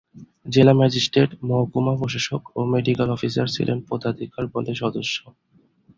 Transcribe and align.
জেলা 0.49 0.73
ম্যাজিস্ট্রেট, 0.73 1.29
মহকুমা 1.43 1.93
প্রশাসক 1.99 2.43
ও 2.55 2.59
মেডিক্যাল 2.73 3.09
অফিসার 3.11 3.47
ছিলেন 3.55 3.77
পদাধিকার 3.89 4.43
বলে 4.53 4.71
সদস্য। 4.75 5.15